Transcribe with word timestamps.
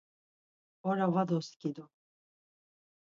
Ora 0.93 1.07
va 1.17 1.25
doskidu. 1.33 1.87